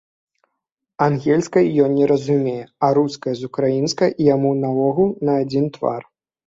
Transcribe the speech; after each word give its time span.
Ангельскай 1.07 1.69
ён 1.85 1.91
не 1.99 2.05
разумее, 2.13 2.65
а 2.89 2.91
руская 3.01 3.35
з 3.43 3.53
украінскай 3.53 4.17
яму 4.35 4.59
наогул 4.67 5.09
на 5.29 5.33
адзін 5.45 5.75
твар. 5.79 6.01